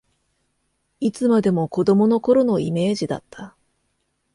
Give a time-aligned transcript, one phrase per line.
[0.99, 3.55] いつまでも子どもの頃のイメージだった